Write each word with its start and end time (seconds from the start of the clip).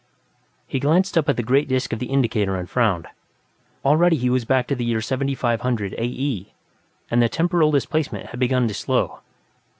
He 0.65 0.79
glanced 0.79 1.15
up 1.15 1.29
at 1.29 1.37
the 1.37 1.43
great 1.43 1.67
disc 1.67 1.93
of 1.93 1.99
the 1.99 2.07
indicator 2.07 2.55
and 2.57 2.67
frowned. 2.67 3.05
Already 3.85 4.15
he 4.15 4.31
was 4.31 4.45
back 4.45 4.65
to 4.65 4.75
the 4.75 4.83
year 4.83 4.99
7500, 4.99 5.93
A.E., 5.93 6.53
and 7.11 7.21
the 7.21 7.29
temporal 7.29 7.69
displacement 7.69 8.25
had 8.25 8.39
not 8.39 8.39
begun 8.39 8.67
to 8.67 8.73
slow. 8.73 9.19